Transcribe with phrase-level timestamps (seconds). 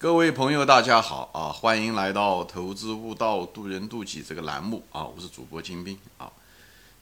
[0.00, 1.52] 各位朋友，大家好啊！
[1.52, 5.04] 欢迎来到《投资悟道，渡人渡己》这个栏目啊！
[5.04, 6.32] 我是主播金兵啊。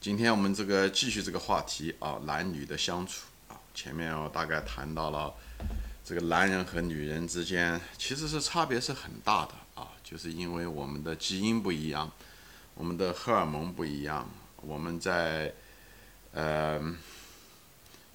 [0.01, 3.55] 今天我们这个继续这个话题啊，男女的相处啊。
[3.73, 5.33] 前面我大概谈到了
[6.03, 12.11] 这个男人和女人之间其实是差别是很大的啊，就是因为我们的基因不一样，
[12.73, 15.53] 我们的荷尔蒙不一样，我们在
[16.33, 16.81] 呃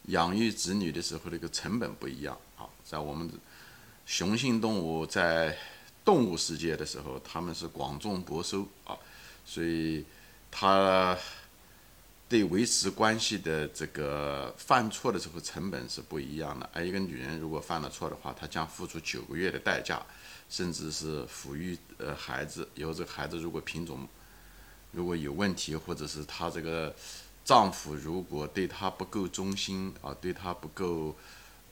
[0.09, 3.31] 养育子女的时候这个成本不一样啊，在我们。
[4.07, 5.57] 雄性动物在
[6.05, 8.95] 动物世界的时候，他们是广种博收啊，
[9.47, 10.05] 所以
[10.51, 11.17] 它
[12.29, 16.69] 对维持关系的这个犯错的时候成本是不一样的。
[16.75, 20.03] 而一个女人如果犯了错的话，她将付出九个月的代价，
[20.51, 22.69] 甚至是抚育呃孩子。
[22.75, 24.07] 以后这个孩子如果品种
[24.93, 26.95] 如果有问题，或者是她这个
[27.43, 31.17] 丈夫如果对她不够忠心啊，对她不够。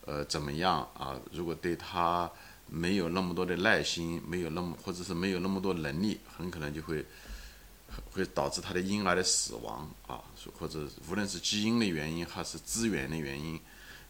[0.05, 1.19] 呃，怎么样啊？
[1.33, 2.31] 如果对他
[2.67, 7.05] 没有那么多的耐心，没有那么或者是没有那么多能力，很可能就会
[8.11, 10.23] 会导致他的婴儿的死亡啊，
[10.59, 13.61] 或者无论是基因的原因还是资源的原因。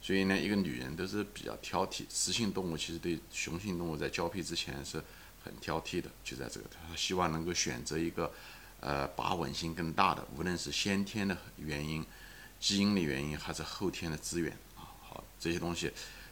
[0.00, 5.00] 所以呢，一个女人都是比较挑剔，雌性动物其实对雄性动物在交配之前是
[5.44, 8.32] 很挑剔的，就在这个，她希望能够选择一个
[8.80, 12.04] 呃把稳性更大的，无论是先天的原因、
[12.58, 14.56] 基因的原因还是后天的资源。
[15.42, 15.90] 这些东西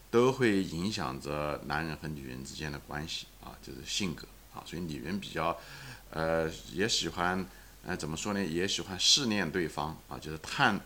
[0.08, 5.58] 都会影响着男人和女人之间的关系啊，就是性格啊，所以女人比较，
[6.10, 7.44] 呃，也喜欢，
[7.84, 8.44] 呃，怎么说呢？
[8.44, 10.80] 也喜欢试炼对方啊，就是探，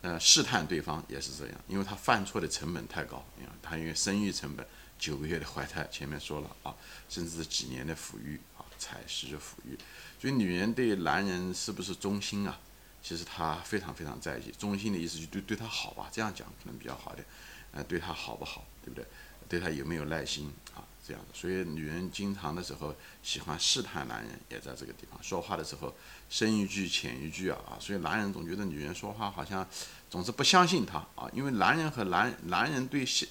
[0.00, 4.66] 呃，试探对方也是这样，因为她犯错的成本太高，你看她因为生育成本，
[4.98, 6.74] 九个月的怀胎，前面说了啊，
[7.08, 9.78] 甚至几年的抚育啊，采食抚育，
[10.20, 12.58] 所以女人对男人是不是忠心啊？
[13.04, 17.26] 其实她非常非常在意，忠心的意思就对对他好吧，这样讲可能比较好点。
[17.72, 19.04] 呃，对他好不好，对不对？
[19.48, 20.80] 对他有没有耐心啊？
[21.06, 25.92] 这样的，所以女人经常的时候喜欢试探男人，也在这个地方说话的时候
[26.30, 27.76] 深一句浅一句啊啊！
[27.78, 29.66] 所以男人总觉得女人说话好像
[30.08, 33.28] 总是不相信他啊，因为男人和男男人对相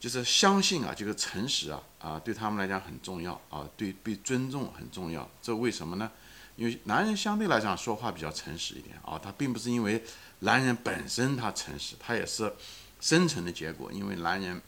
[0.00, 5.26] 就是相信啊，这个诚实啊啊，对他们来讲很重要啊，对被尊重很重要。
[5.40, 6.10] 这为什么呢？
[6.56, 10.04] 因为男人相对来讲说话比较诚实一点啊，他并不是因为
[10.40, 12.52] 男人本身他诚实，他也是。
[13.00, 14.60] 生存的结果，因为男人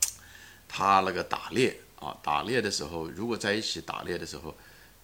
[0.66, 4.56] 他那个打猎啊，打猎的时候，如果在一起打猎的时候，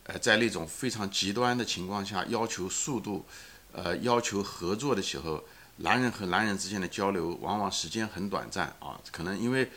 [0.05, 3.27] 呃，在那种非常极端的情况下，要求速度，
[3.73, 5.45] 呃，要求合作的时候，
[5.77, 9.71] 男人和男人之间的交流往往时间很短暂啊，可能因为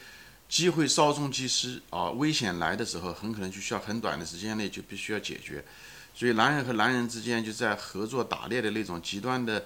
[0.47, 5.65] 机会稍纵即逝啊，危险来的时候，很可能就需要很短的时间内就必须要解决，
[6.15, 9.65] 所以男人和男人之间就在合作打猎的那种极端的。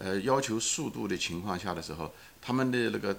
[0.00, 3.18] 呃，要求速度的情况下的时候，他们的那个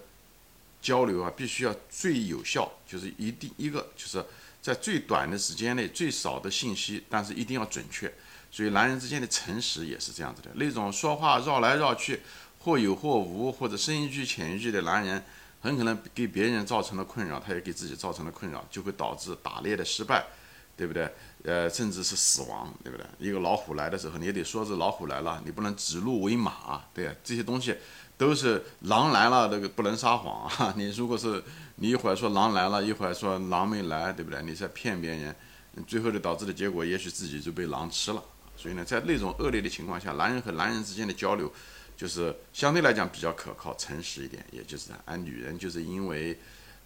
[0.82, 4.24] 交流啊，必须要最有效，就是一定一个就是
[4.62, 8.10] 在最短的时间内最少的信息，但是一定要准确。
[8.50, 12.22] 所以男人之间的诚实也是这样子的，那种说话绕来绕去，
[12.60, 15.22] 或有或无，或者深一句浅一句的男人，
[15.60, 20.26] 很可能给别人造成了困扰，他也给自己造成了困扰，就会导致打猎的失败。
[20.78, 21.14] 对不对？
[21.46, 23.06] 呃，甚至是死亡，对不对？
[23.18, 27.74] 一个老虎来的时候，你也得说是老虎来了，你不能指鹿为马，对这些东西
[28.18, 30.74] 都是狼来了，这个不能撒谎啊！
[30.76, 31.42] 你如果是
[31.76, 34.42] 你一会儿说狼来了，一会儿说狼没来，对不对？
[34.44, 35.34] 你在骗别人，
[35.88, 38.22] 最后的导致的结果，也许自己就被狼吃了。
[38.58, 41.50] 所以呢，在那种恶劣的情况下，男人和男人之间的交流，
[41.96, 44.46] 就是相对来讲比较可靠、诚实一点。
[44.52, 46.38] 也就是而女人就是因为，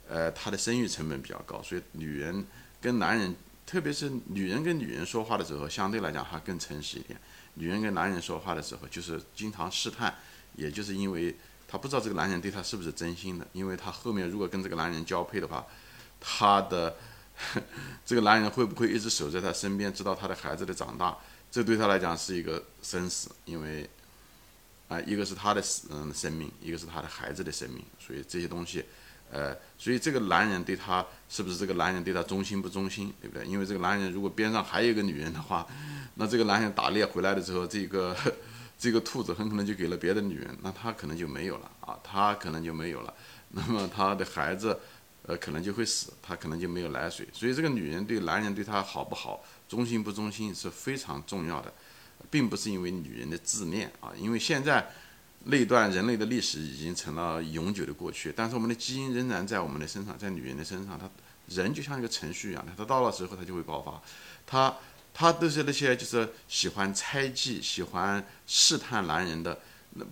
[0.07, 2.45] 呃，她的生育成本比较高，所以女人
[2.79, 3.35] 跟男人。
[3.73, 7.19] 特别是女人跟女人说话的时候，相对来讲还更诚实一点。
[7.55, 10.13] 女人跟男人说话的时候，就是经常试探，
[10.55, 11.35] 也就是因为
[11.67, 13.47] 她不知道这个男人对她是不是真心的。
[13.51, 15.65] 因为她后面如果跟这个男人交配的话，
[16.19, 16.95] 她的
[18.05, 21.17] 这个男人会不会一直守在她身边，直到她的孩子的长大？
[21.49, 23.89] 这对她来讲是一个生死，因为
[24.87, 28.85] 啊，一个是她的死嗯生命，一个是她的孩子的生命，所以这些东西。
[29.31, 33.45] 呃，所以这个男人对她是不是这个男人对她忠心不忠心，对不对？
[33.47, 35.65] 因为这个男人如果边上还有一个女人的话，
[36.15, 38.15] 那这个男人打猎回来的时候，这个
[38.77, 43.11] 这个兔子很可能就给了别的女人，那他可能就没有了啊，他可能就没有了。
[43.49, 44.79] 那么他的孩子，
[45.25, 47.27] 呃，可能就会死，他可能就没有奶水。
[47.33, 51.73] 所以这个女人对男人对她好不好，忠心不忠心是非常重要的，
[52.29, 54.87] 并不是因为女人的自恋啊，因为现在。
[55.45, 61.09] 那段人类的历史已经成了永久的过去，但是我们的基因仍然在我们的身上，在女人的身上，她
[61.47, 64.01] 人就像一个程序一样的，她到了时候她就会爆发，
[64.45, 64.77] 她
[65.13, 69.59] 她都是那些就是喜欢猜忌、喜欢试探男人的，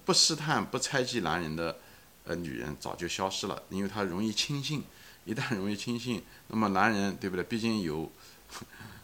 [0.04, 1.78] 不试探不猜忌男人的，
[2.26, 4.84] 呃，女人早就消失了，因为她容易轻信，
[5.24, 7.44] 一旦容易轻信，那么男人对不对？
[7.46, 8.12] 毕竟有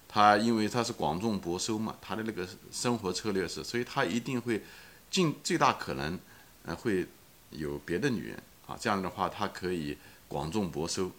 [0.10, 4.64] 他，因为他是广种薄收嘛，他的那个生活策略是，所以他一定会
[5.10, 6.20] 尽最大可能，
[6.64, 7.08] 呃，会
[7.52, 8.78] 有别的女人啊。
[8.80, 11.12] 这样的话，他可以广种薄收，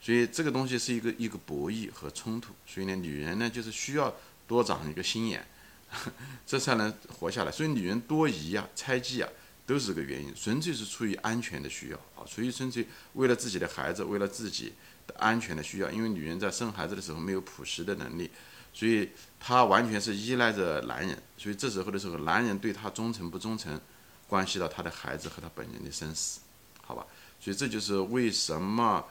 [0.00, 2.52] 所以这个东西是一个一个博弈和冲突。
[2.66, 4.14] 所以呢，女人呢就是需要
[4.46, 5.46] 多长一个心眼，
[6.46, 7.50] 这才能活下来。
[7.52, 9.28] 所以女人多疑啊、猜忌啊。
[9.64, 14.72] 都是个原因，纯粹是出于安全的需要啊，出于纯粹为了自己的孩子，为了自己
[15.06, 15.88] 的安全的需要。
[15.88, 18.28] 因为女人在生孩子的时候没有朴实的能力，
[18.72, 21.20] 所以她完全是依赖着男人。
[21.36, 23.80] 所以这时候的时候，男人对她忠诚不忠诚，
[24.26, 26.40] 关系到她的孩子和她本人的生死，
[26.82, 27.06] 好吧？
[27.40, 29.04] 所以这就是为什么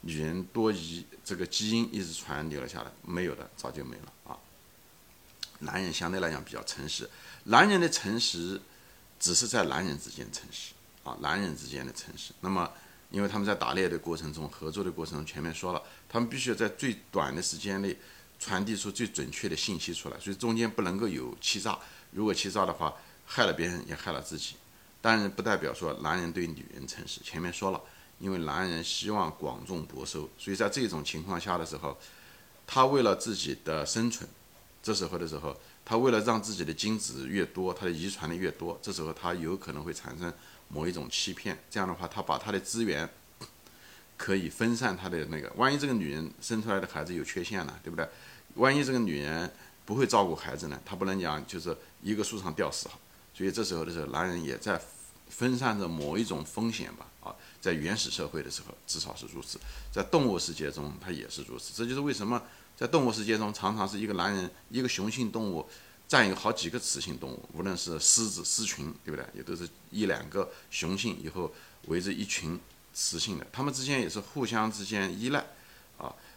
[0.00, 4.38] 女人多疑这个基因一直传留了下来，没有的早就没了啊。
[5.60, 7.08] 男人相对来讲比较诚实，
[7.44, 8.60] 男人的诚实。
[9.16, 12.34] 只是在男人之间诚实啊，男人之间的诚实。
[12.40, 12.70] 那么，
[13.10, 17.96] 因为他们在打猎的过程中、合作的过程中，前面说了，他们必须要在最短的时间内
[18.44, 21.78] 传递出最准确的信息出来，所以中间不能够有欺诈。
[22.10, 22.94] 如果欺诈的话，
[23.24, 24.56] 害了别人也害了自己。
[25.00, 27.20] 当然，不代表说男人对女人诚实。
[27.24, 27.80] 前面说了，
[28.18, 31.96] 因为男人希望广种薄收，所以在这种情况下的时候，
[32.66, 34.28] 他为了自己的生存，
[34.82, 35.56] 这时候的时候。
[35.86, 40.32] 他为了让自己的精子越多，他的遗传的越多，这时候他有可能会产生
[40.68, 41.62] 某一种欺骗。
[41.68, 43.06] 这样的话，他把他的资源
[44.16, 45.52] 可以分散他的那个。
[45.56, 48.08] 万一这个女人生出来的孩子有缺陷呢，对不对？
[48.54, 49.50] 万一这个女人
[49.84, 52.98] 不会照顾孩子呢，他不能讲就是一个树上吊死哈。
[53.32, 54.80] 所以这时候的时候，男人也在
[55.28, 57.06] 分散着某一种风险吧？
[57.20, 59.58] 啊，在原始社会的时候，至少是如此。
[59.92, 61.72] 在动物世界中，它也是如此。
[61.74, 62.42] 这就是为什么。
[62.76, 65.64] 在动物世界中，常常是一个男人，一个雄性动物
[66.08, 69.24] 占有好几个雌性动物，无论是狮子狮群，对不对？
[69.32, 71.52] 也都是一两个雄性以后
[71.86, 72.58] 围着一群
[72.92, 75.44] 雌性的，它们之间也是互相之间依赖，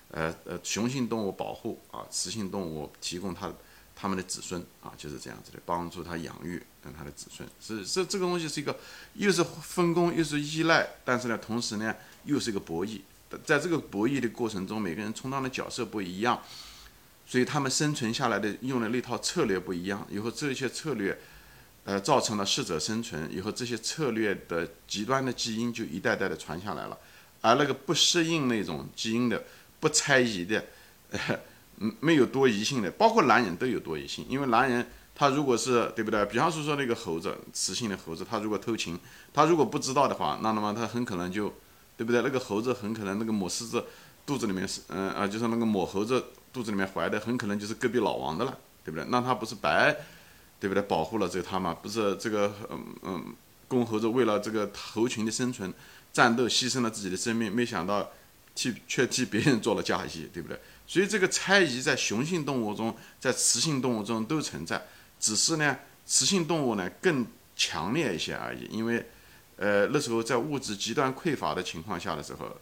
[0.10, 3.52] 呃呃，雄性动物保护啊，雌性动物提供它
[3.96, 7.48] 它们的子孙啊，就是这样子的，帮助它养育等它的子孙。
[7.60, 8.78] 是这这个东西是一个
[9.16, 11.94] 又是分工又是依赖，但是呢，同时呢
[12.24, 13.02] 又是一个博弈。
[13.44, 16.42] 在这个博弈的过程中，每个人充当的角色不一样，
[17.26, 20.08] 所以他们生存下来的用的那套策略不一样。
[20.10, 21.20] 以后这些策略，
[21.84, 23.30] 呃，造成了适者生存。
[23.30, 26.98] 以后这些策略的极端的基因就一代代的传下来了，
[27.42, 29.44] 而那个不适应那种基因的、
[29.80, 30.64] 不猜疑的、
[31.80, 34.26] 嗯，没有多疑性的，包括男人都有多疑性。
[34.30, 34.86] 因为男人
[35.16, 36.26] 他如果是对不对？
[36.26, 39.00] 比方说说那个猴子，雌性的猴子，他如果偷情，
[39.34, 41.54] 他如果不知道的话，那那么他很可能就。
[41.98, 42.22] 对不对？
[42.22, 43.84] 那个猴子很可能那个母狮子
[44.24, 49.04] 肚子里面是，嗯啊，就是那个母猴子肚子里面怀的，很可能就是隔壁老王的了，对不对？
[49.10, 49.98] 那他不是白，
[50.60, 50.84] 对不对？
[50.84, 51.74] 保护了这个他嘛？
[51.74, 53.36] 不是这个，嗯嗯，
[53.68, 55.74] 公猴子为了这个猴群的生存
[56.14, 58.12] 战斗，牺牲了自己的生命，没想到
[58.58, 60.60] 替却替别人做了嫁衣，对不对？
[60.88, 64.86] 所以这个猜疑在雄性动物中，在雌性动物中都存在，
[65.20, 67.26] 只是呢，雌性动物呢更
[67.56, 69.06] 强烈一些而已，因为。
[69.60, 72.56] 呃，那时候在物质极端匮乏的情况下的时候，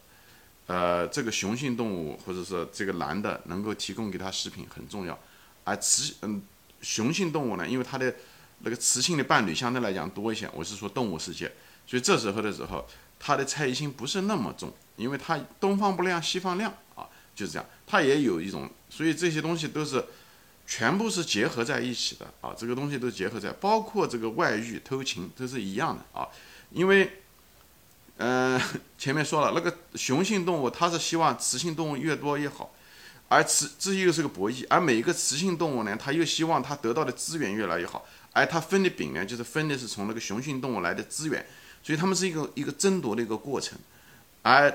[0.65, 5.19] 呃，这个雄性动物或者说这个男的能够提供给他食品很重要，
[5.65, 6.41] 而雌嗯
[6.79, 8.15] 雄性动物呢，因为它的
[8.59, 11.51] 那个雌性的伴侣相对来讲多一些，我是说动物世界，
[11.85, 12.87] 所以这时候的时候，
[13.19, 20.03] 它的猜疑心不是那么重，因为它东方不亮西方亮啊，就是这样，它也有一种，所以这些东西都是
[20.65, 26.27] 全部是结合在一起的啊，这个东西都结合在，包括这个外遇偷情都是一样的啊。
[26.71, 27.21] 因为，
[28.17, 28.59] 嗯，
[28.97, 32.73] 前面说了，那个雄性动物它是希望雌性动物越多越好，
[33.27, 41.45] 而雌这又是个博弈，而每一个雌性动物呢，它又希望它得到的资源越来越好，而它分的饼呢，就是分的是从那个雄性动物来的资源，
[41.83, 43.77] 所以它们是一个一个争夺的一个过程，
[44.45, 44.71] 而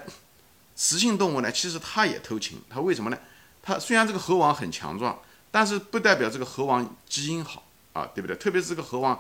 [0.75, 3.17] 雌性动物呢，其实它也偷情，它为什么呢？
[3.63, 5.17] 它虽然这个猴王很强壮，
[5.53, 7.63] 但是不代表这个猴王基因好
[7.93, 8.35] 啊，对不对？
[8.37, 9.19] 特别是这个猴王。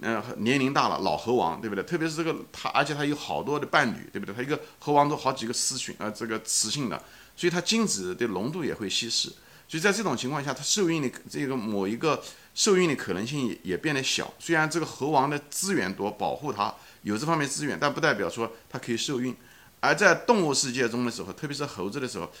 [0.00, 1.84] 呃，年龄大了，老猴王，对不对？
[1.84, 4.34] 特别是这个它，而且它有好多的伴侣，对不对？
[4.34, 6.96] 它一个猴王都好几个雌群，呃，这个雌性的，
[7.36, 9.28] 所以它精子的浓度也会稀释。
[9.68, 12.22] 所以在这种情况下，它受孕的这个某一个
[12.54, 14.32] 受孕的可能性也变得小。
[14.38, 19.36] 虽然这个猴王的资源多，保护它有这方面资源，但不代表说它可以受孕。
[19.82, 22.32] 而在动物世界中的时候，特别是猴子的时候，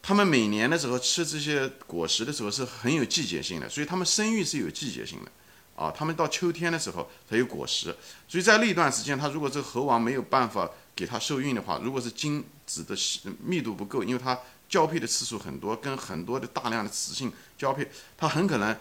[0.00, 5.30] 他们每年的时候吃这些果实的时候是很有季节性的，所以他们生育是有季节性的。
[5.74, 7.94] 啊，他们到秋天的时候才有果实，
[8.28, 12.94] 所以在那段时间，他如果这个猴王没有办法给他受孕的话，如果是精子的
[13.42, 14.38] 密度不够，因为它
[14.68, 18.76] 交配的次数很多，跟很多的大量的雌性交配，它很可能，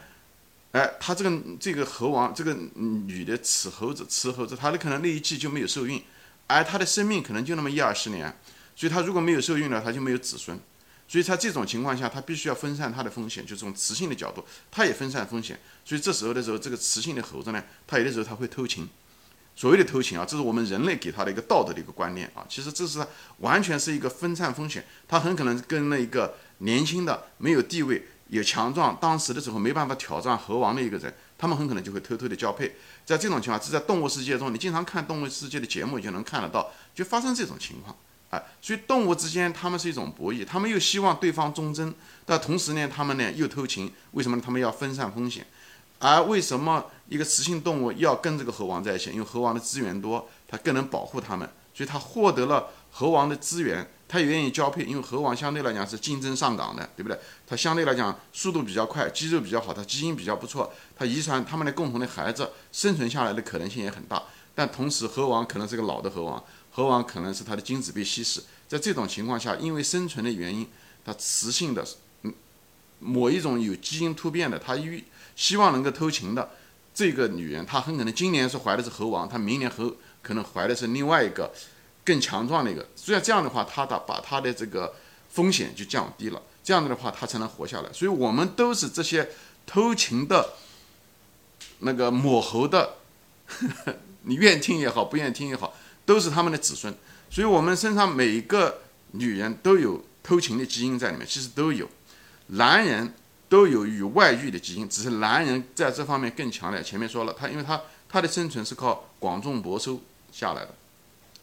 [0.74, 6.04] 哎，他这个这个猴王，这个女的雌猴子，雌猴子，它的可能那一季就没有受孕，
[6.54, 8.36] 而他的生命可能就那么一二十年，
[8.76, 10.60] 所以他如果没有受孕了，他就没有子孙。
[11.08, 15.60] 所以在这种情况下，他必须要分散他的风险，就从雌性的角度，他也分散风险。
[15.84, 18.88] 所以这时候的时候，这个雌性的猴子呢，它有的时候它会偷情。
[19.54, 22.46] 所谓的偷情啊，这是我们人类给他的一个道德的一个观念啊。
[22.48, 23.06] 其实这是
[23.40, 32.76] 完全是一个分散风险，他很可能跟那一个年轻的、没有地位、也强壮，当时的时候没办法挑战猴王的一个人，他们很可能就会偷偷的交配。
[33.04, 37.96] 在这种情况，是在动物世界中，你经常看动物世界的节目就能看得到，就发生这种情况。
[38.30, 41.92] 啊，所以动物之间他们是一种博弈，他们又希望对方忠贞，
[42.26, 44.44] 但同时呢，他们呢又偷情，为什么呢？
[44.46, 45.44] 他们要分散风险。
[45.98, 49.10] 而为什么一个雌性动物要跟这个猴王在一起？
[49.10, 54.84] 因为猴王的资源多，它更能保护它们，所以它获得了猴王的资源，它也愿意交配。
[54.84, 57.18] 因为猴王相对来讲是竞争上岗的，对不对？
[57.48, 64.22] 它相对来讲速度比较快，肌肉比较好，它基因比较不错，它遗传他们的共同的孩子生存下来的可能性也很大。
[64.54, 66.44] 但同时，猴王可能是个老的猴王。
[66.72, 70.68] 猴王可能是它的精子被稀释，在这种情况下，因为生存的原因，
[71.06, 71.86] 它雌性的，
[72.24, 72.34] 嗯，
[73.00, 75.04] 某一种有基因突变的，它欲
[75.36, 76.52] 希望能够偷情的
[76.94, 81.52] 这个女人，她很可能今年是怀的是猴王，她明年猴可能怀的是另外一个
[82.04, 84.94] 更强壮的一个，所以这样的话，他的把他的这个
[85.30, 87.94] 风险就降低了，这样子的话，他才能活下来。
[87.94, 89.30] 所以我们都是这些
[89.66, 90.54] 偷情的
[91.80, 92.96] 那个抹猴的，
[94.24, 95.74] 你愿听也好，不愿听也好。
[96.04, 96.94] 都是他们的子孙，
[97.30, 98.82] 所以我们身上每一个
[99.12, 101.88] 女人都有偷情的基因在里面，其实都有，
[102.48, 103.14] 男人
[103.48, 106.82] 都有与外遇的基因，只是男人在这方面更强烈。
[106.82, 107.80] 前面说了，他因为他
[108.10, 110.74] 他的生存是靠广种博收下来的，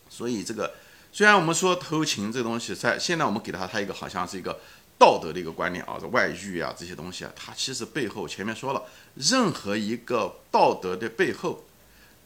[0.09, 0.75] 所以这个
[1.12, 4.59] 虽然我们说偷情这东西，在现在我们给他他一个好像是一个
[4.99, 8.83] 道德的一个观念啊，这外遇啊这些东西啊，它其实背后前面说了，
[9.15, 11.65] 任何一个道德的背后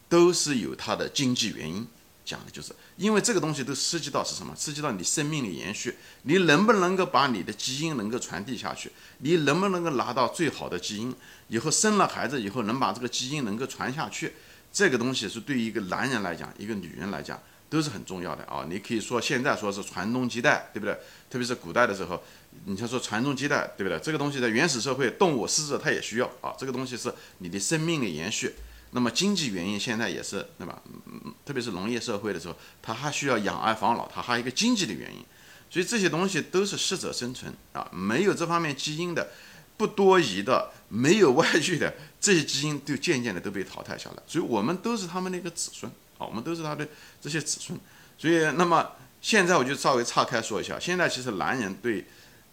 [0.09, 1.87] 都是有它的经济原因。
[2.25, 4.55] 讲的就是，因为这个东西都涉及到是什么？
[4.57, 8.93] 涉及到你生命的延续，你能不能够把你的基因能够传递下去？
[9.19, 11.12] 你能不能够拿到最好的基因？
[11.49, 14.35] 以后生了孩子以后能把这个基因能够传下去？
[14.73, 18.67] 这个东西是对于一个男人来讲，一个女人来讲都是很重要的啊！
[18.69, 20.93] 你可以说现在说是传宗接代，对不对？
[21.31, 22.23] 特别是古代的时候，
[22.67, 23.99] 你像说传宗接代，对不对？
[24.00, 26.52] 这个东西在原始社会，动物、狮子它也需要啊！
[26.59, 28.52] 这个东西是你的生命的延续。
[28.91, 30.83] 那么经济原因现在也是对吧？
[31.07, 35.25] 嗯，特别是农业社会的时候，它还需要养儿防老，它还有一个经济的原因，
[35.71, 37.88] 所以这些东西都是适者生存啊。
[37.91, 39.31] 没有这方面基因的，
[39.79, 44.23] 不多疑的，没有外遇的，这些基因就渐渐的都被淘汰下来。
[44.26, 45.91] 所以我们都是他们的一个子孙
[46.25, 46.87] 我们都是他的
[47.21, 47.79] 这些子孙。
[48.19, 52.05] 所以那么现在我就稍微岔开说一下，现在其实男人对。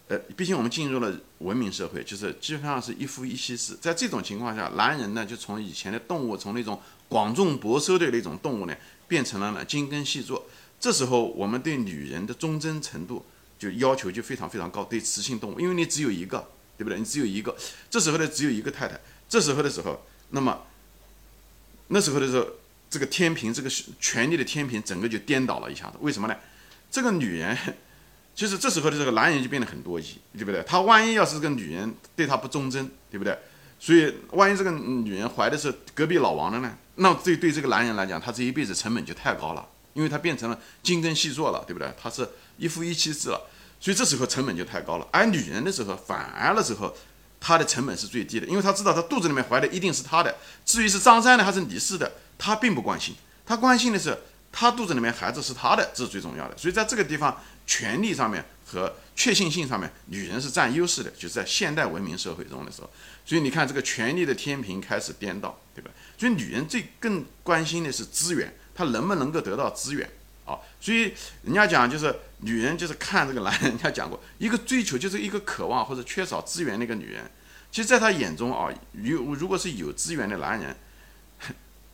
[0.08, 3.78] 呃，毕竟我们进入了文明社会，就是基本上是一夫一妻制。
[3.80, 10.46] 在这种情况下，男人呢就从以前的动物，从那种广种薄收的那种动物呢，变成了呢精耕细作。
[10.80, 13.24] 这时候，我们对女人的忠贞程度
[13.56, 14.82] 就要求就非常非常高。
[14.82, 16.44] 对雌性动物，因为你只有一个，
[16.76, 16.98] 对不对？
[16.98, 17.56] 你只有一个，
[17.88, 19.00] 这时候呢只有一个太太。
[19.28, 20.60] 这时候的时候，那么
[21.86, 22.48] 那时候的时候，
[22.90, 25.92] 这个天平，这个权力的天平，整个就颠倒了一下子。
[26.00, 26.36] 为什么呢？
[26.90, 27.56] 这个女人。
[28.32, 30.62] 其实这时候的这个男人就变得很多疑，对不对？
[30.62, 33.36] 他万一要是这个女人对他不忠贞，对不对？
[33.78, 36.74] 所以万一这个女人怀的是隔壁老王的呢？
[36.94, 41.92] 那对对这个男人来讲，他这一辈子成本就太高了，因为他变成了精耕细作了，对不对？
[42.00, 45.06] 他是一夫一妻制了，所以这时候成本就太高了。
[45.10, 46.96] 而女人的时候，反而的时候，
[47.40, 50.34] 她的成本是最低的，因为她知道她肚子里面怀的一定是她的。
[50.64, 53.14] 至于是张三的还是李四的，他并不关心，
[53.46, 54.18] 他关心的是。
[54.52, 56.58] 他肚子里面孩子是他的，这是最重要的。
[56.58, 61.10] 所以在这个地方，权力上面和确信性上面，女人是占优势的。
[61.12, 62.90] 就是在现代文明社会中的时候，
[63.24, 65.92] 所以你看这个权力的天平开始颠倒，对吧？
[66.18, 70.10] 所以女人最更关心的是资源，她能不能够得到资源
[70.44, 70.58] 啊？
[70.80, 77.30] 所以人家讲就是女人就是看这个男人，人家讲过一个追求就是一个渴望或者缺少资源的一个女人，
[77.70, 80.76] 其实在她眼中啊，有如果是有资源的男人。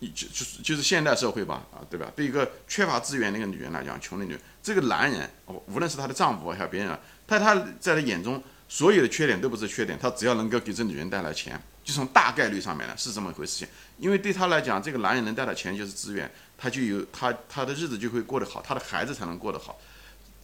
[0.01, 2.13] 就就是就是现代社会吧，啊，对吧？
[2.15, 5.29] 对一个缺乏资源的一个女人来讲，穷的女人，这个男人，
[5.67, 13.67] 无论是她的丈夫还是别人，在他在他眼中，所有的缺点都不是缺点，他只要能够给这女人带来钱，就从大概率上面呢是这么一回事情。
[13.99, 19.79] 因为对他来讲，这个男人能带来钱就是资源，他就有他他的日子就会过得好，他的孩子才能过得好，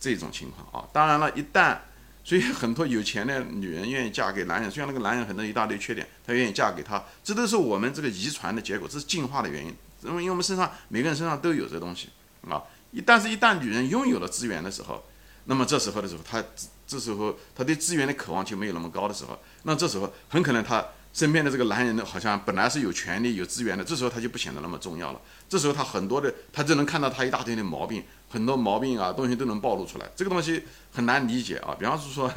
[0.01, 0.89] 这种情况啊。
[0.93, 1.77] 当然了，一旦
[2.25, 9.75] 所以很多有钱的女人愿意嫁给男人，虽然那个男人很多一大堆缺点，她愿意嫁给他，这都是我们这个遗传的结果，这是进化的原因。
[10.03, 12.09] 因为因为我们身上每个人身上都有这东西
[12.49, 15.05] 啊，一但是，一旦女人拥有了资源的时候，
[15.45, 16.43] 那么这时候的时候，她
[16.87, 25.21] 这时候她对资源的渴望就没有那么高的时候，那这时候很可能她身边的这个男人呢，好像本来是有权利、有资源的，这时候他就不显得那么重要了。
[25.47, 30.11] 这时候他很多的，他就能看到他一大堆的毛病，很多毛病啊东西都能暴露出来。
[30.17, 31.77] 这个东西很难理解啊。
[31.79, 32.33] 比方是说，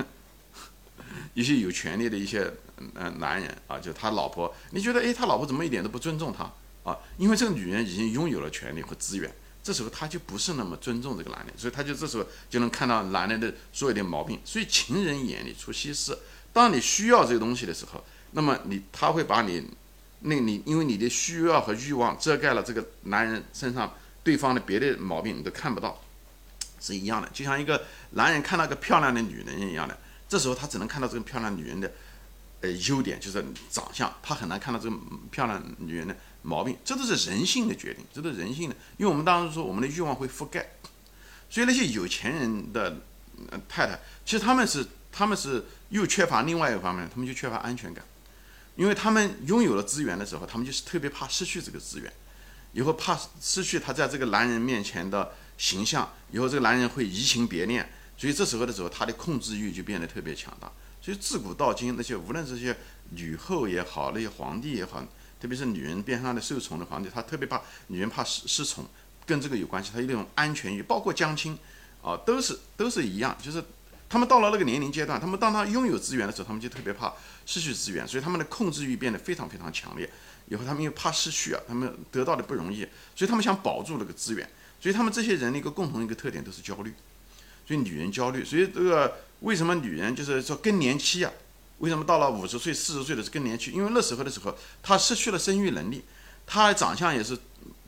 [1.33, 2.51] 一些有权利的一些
[2.95, 6.43] 嗯男人啊，就他老婆，你觉得诶，他老婆怎么一点都不尊重他
[6.83, 6.97] 啊？
[7.17, 14.37] 因为这个女人已经拥有了权利和资源，这时候他就不是那么尊重这个男人，所以他就这时候就能看到男人的所有的毛病。
[14.43, 16.17] 所以情人眼里出西施，
[16.51, 18.03] 当你需要这个东西的时候。
[18.35, 19.65] 那么你他会把你，
[20.19, 26.01] 那你因为你的需要和欲望遮盖了这个男人身上对方的别的毛病，你都看不到，
[26.81, 27.29] 是一样的。
[27.29, 31.89] 就像一个男人看到个漂亮的女人一样的，这时候他只能看到这个漂亮女人的，
[32.59, 34.97] 呃优点，就是长相，他很难看到这个
[35.31, 36.75] 漂亮女人的毛病。
[36.83, 38.75] 这都是人性的决定，这都是人性的。
[38.97, 40.67] 因为我们当时说我们的欲望会覆盖，
[41.49, 42.97] 所以那些有钱人的
[43.69, 48.03] 太太，其实他们是他们是又缺乏另外一方面，他们就缺乏安全感。
[48.75, 52.11] 因为他们拥有了资源的时候，他们就是特别怕失去这个资源，
[52.73, 60.69] 以后怕失去他在这个男人面前的形象，以后这个男人会移情别恋，所以这时候的时候，他的控制欲就变得特别强大。
[61.01, 62.75] 所以自古到今，那些无论这些
[63.11, 65.01] 女后也好，那些皇帝也好，
[65.39, 68.85] 特别是女人边上的受宠的皇帝，他特别怕女人怕失失宠，
[69.25, 69.91] 跟这个有关系。
[69.93, 71.57] 他有那种安全欲，包括江青，
[72.01, 73.63] 啊，都是都是一样，就是。
[74.15, 77.13] 他们到了那个年龄阶段，他们当他拥有资源的时候，他们就特别怕
[77.45, 80.09] 失去资源，所以他们的控制欲变得非常非常强烈。
[80.47, 84.49] 以后他们又怕失去啊，他们得到的不容易，所以他们想保住那个资源。
[84.79, 86.93] 所以他们这些人的一个共同一个特点都是焦虑。
[87.67, 91.29] 所以女人焦虑，所以这个为什么女人就是说更年期啊？
[91.79, 93.71] 为什么到了五十岁、四十岁的是更年期？
[93.71, 96.05] 因为那时候的时候，她失去了生育能力，
[96.47, 97.37] 她长相也是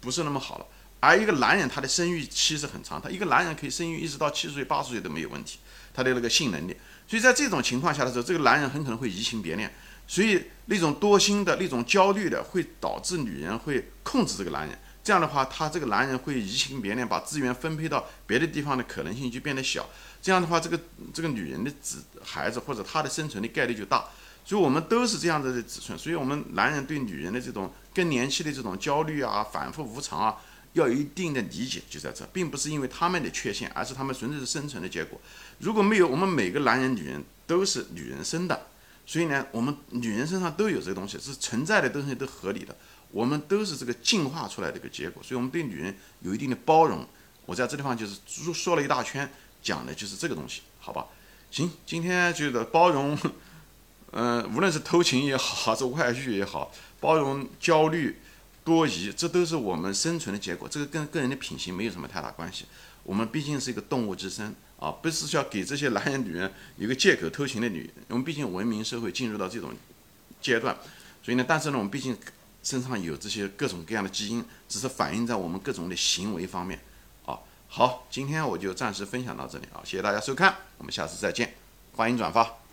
[0.02, 0.66] 不是那么好了。
[1.00, 5.60] 而一个男人他的生育期是很长，他一个男人可以生育一直到七十岁、八十岁都没有问题。
[5.98, 6.78] 他的那个性能力，
[7.08, 9.74] 所以在这种情况下的时候，这个男人很可能会移情别恋，
[10.06, 14.78] 所以那种多心的、那种焦虑的，会导致女人会控制这个男人。
[15.04, 19.90] 这样的话，他这个男人会移情别恋，把资源分配到别的地方的可能性就变得小。
[20.22, 20.80] 这样的话，这个
[21.12, 24.06] 这个女人的子孩子或者她的生存的概率就大。
[24.46, 30.38] 所以我们都是这样子的子孙，所以我们男人对女人的这种更年期的这种焦虑啊、反复无常啊。
[30.74, 35.20] 要有一定的理解，就在这，并不是因为他们的缺陷，而是他们纯粹是生存的结果。
[35.60, 38.68] 如果没有我们每个男人、女人都是女人生的，
[39.06, 42.76] 所以呢，我们女人身上都有这个东西，是存在的东西都合理的，
[43.12, 45.24] 我们都是这个进化出来的一个结果。
[45.24, 47.08] 所以，我们对女人有一定的包容。
[47.46, 49.28] 我在这地方就是说说了一大圈，
[49.64, 51.08] 讲的就是这个东西，好吧？
[51.50, 53.18] 行，今天就是包容，
[54.12, 58.20] 嗯， 无论是偷情也好，还是外遇也好，包容焦虑。
[58.68, 62.66] 多疑，这都是我们生存的结果，这个跟个人的品行没有什么太大关系。
[63.04, 67.90] 我们毕竟是一个动物之身啊，不是要给这些男人女人一个借口偷情的女人。
[68.10, 69.72] 我们毕竟文明社会进入到这种
[70.42, 70.76] 阶段，
[71.24, 72.18] 所以呢，但是呢，我们毕竟
[72.62, 76.78] 身上有这些各种各样的基因，只是反映在我们各种的行为方面
[77.26, 77.40] 啊。
[77.70, 81.56] 好，今天我就暂时分享到这里啊，谢谢大家收看，我们下次再见，
[81.96, 82.67] 欢迎转发。